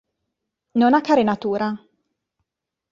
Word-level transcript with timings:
Non 0.79 0.95
ha 0.95 1.01
carenatura. 1.09 1.67